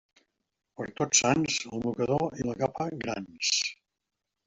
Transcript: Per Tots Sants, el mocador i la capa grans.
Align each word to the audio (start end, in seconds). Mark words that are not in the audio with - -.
Per 0.79 0.87
Tots 1.01 1.21
Sants, 1.25 1.59
el 1.73 1.85
mocador 1.85 2.27
i 2.43 2.49
la 2.51 2.59
capa 2.65 2.91
grans. 3.07 3.57